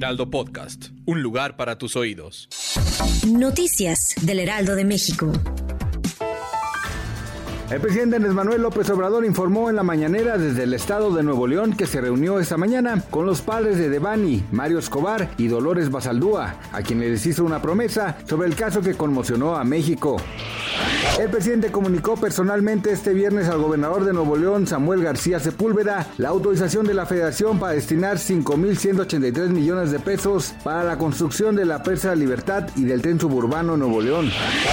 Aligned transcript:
Heraldo 0.00 0.30
Podcast, 0.30 0.86
un 1.04 1.22
lugar 1.22 1.58
para 1.58 1.76
tus 1.76 1.94
oídos. 1.94 2.48
Noticias 3.28 4.14
del 4.22 4.38
Heraldo 4.38 4.74
de 4.74 4.86
México. 4.86 5.30
El 7.70 7.82
presidente 7.82 8.16
Andrés 8.16 8.32
Manuel 8.32 8.62
López 8.62 8.88
Obrador 8.88 9.26
informó 9.26 9.68
en 9.68 9.76
la 9.76 9.82
mañanera 9.82 10.38
desde 10.38 10.62
el 10.62 10.72
estado 10.72 11.14
de 11.14 11.22
Nuevo 11.22 11.46
León 11.46 11.74
que 11.74 11.84
se 11.84 12.00
reunió 12.00 12.40
esta 12.40 12.56
mañana 12.56 13.04
con 13.10 13.26
los 13.26 13.42
padres 13.42 13.76
de 13.76 13.90
Devani, 13.90 14.42
Mario 14.52 14.78
Escobar 14.78 15.32
y 15.36 15.48
Dolores 15.48 15.90
Basaldúa, 15.90 16.54
a 16.72 16.80
quienes 16.80 17.10
les 17.10 17.26
hizo 17.26 17.44
una 17.44 17.60
promesa 17.60 18.16
sobre 18.26 18.48
el 18.48 18.56
caso 18.56 18.80
que 18.80 18.94
conmocionó 18.94 19.54
a 19.54 19.64
México. 19.64 20.16
El 21.18 21.28
presidente 21.28 21.70
comunicó 21.70 22.16
personalmente 22.16 22.92
este 22.92 23.12
viernes 23.12 23.48
al 23.48 23.58
gobernador 23.58 24.04
de 24.04 24.12
Nuevo 24.12 24.36
León, 24.36 24.66
Samuel 24.66 25.02
García 25.02 25.38
Sepúlveda, 25.38 26.06
la 26.16 26.30
autorización 26.30 26.86
de 26.86 26.94
la 26.94 27.04
federación 27.04 27.58
para 27.58 27.74
destinar 27.74 28.16
5.183 28.16 29.48
millones 29.48 29.90
de 29.90 29.98
pesos 29.98 30.54
para 30.64 30.82
la 30.82 30.96
construcción 30.96 31.56
de 31.56 31.66
la 31.66 31.82
presa 31.82 32.14
Libertad 32.14 32.68
y 32.74 32.84
del 32.84 33.02
tren 33.02 33.20
suburbano 33.20 33.76
Nuevo 33.76 34.00
León. 34.00 34.30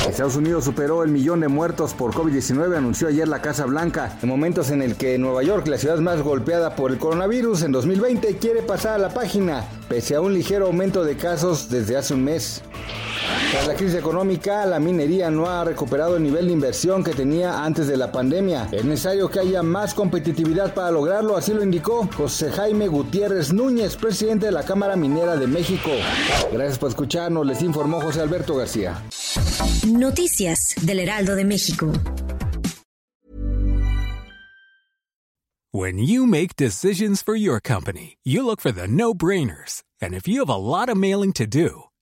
Estados 0.08 0.38
Unidos 0.38 0.64
superó 0.64 1.04
el 1.04 1.12
millón 1.12 1.42
de 1.42 1.50
muertos 1.50 1.94
por 1.94 2.14
COVID-19, 2.14 2.78
anunció 2.78 3.10
ayer 3.10 3.28
la 3.28 3.42
Casa 3.42 3.66
Blanca, 3.66 4.18
en 4.22 4.30
momentos 4.30 4.70
en 4.72 4.82
el 4.82 4.96
que 4.96 5.18
Nueva 5.18 5.44
York, 5.44 5.68
la 5.68 5.78
ciudad 5.78 6.00
más 6.00 6.22
golpeada 6.22 6.76
por 6.76 6.92
el 6.92 6.98
coronavirus 6.98 7.64
en 7.64 7.74
2020, 7.74 8.38
quiere 8.38 8.62
pasar 8.62 8.94
a 8.94 8.98
la 9.00 9.10
página, 9.10 9.66
pese 9.90 10.16
a 10.16 10.22
un 10.22 10.34
ligero 10.34 10.68
aumento 10.68 11.04
de 11.04 11.18
casos 11.18 11.70
desde 11.70 11.98
hace 11.98 12.14
un 12.14 12.24
mes. 12.24 12.62
Tras 13.52 13.66
la 13.66 13.76
crisis 13.76 13.96
económica, 13.96 14.66
la 14.66 14.78
minería 14.78 15.30
no 15.30 15.48
ha 15.48 15.64
recuperado 15.64 16.18
el 16.18 16.24
nivel 16.24 16.48
de 16.48 16.54
inversión 16.54 17.02
que 17.02 17.14
tenía 17.14 17.64
antes 17.64 17.88
de 17.88 17.96
la 17.96 18.12
pandemia. 18.12 18.68
Es 18.74 18.84
necesario 18.84 19.30
que 19.30 19.40
haya 19.40 19.64
más 19.64 19.94
competitividad 19.94 20.74
para 20.74 20.92
lograrlo, 20.92 21.38
así 21.38 21.54
lo 21.54 21.64
indicó 21.64 22.10
José 22.18 22.52
Jaime 22.52 22.90
Gutiérrez 22.90 23.54
Núñez, 23.54 23.96
presidente 23.96 24.48
de 24.48 24.52
la 24.52 24.64
Cámara 24.64 24.98
Minera 24.98 25.38
de 25.38 25.48
México. 25.48 25.90
Gracias 26.52 26.78
por 26.78 26.90
escucharnos, 26.90 27.46
les 27.46 27.62
informó 27.62 28.02
José 28.02 28.20
Alberto 28.20 28.56
García. 28.56 29.02
Noticias 29.88 30.76
del 30.82 31.00
Heraldo 31.00 31.36
de 31.36 31.46
México. 31.46 31.92
When 35.72 36.00
you 36.00 36.26
make 36.26 36.56
decisions 36.56 37.22
for 37.22 37.36
your 37.36 37.60
company, 37.62 38.18
you 38.24 38.46
look 38.46 38.62
for 38.62 38.72
the 38.72 38.88
no-brainers. 38.88 39.84
And 40.02 40.14
if 40.14 40.28
you 40.28 40.40
have 40.40 40.50
a 40.50 40.58
lot 40.58 40.90
of 40.90 40.98
mailing 40.98 41.34
to 41.34 41.46
do, 41.46 41.84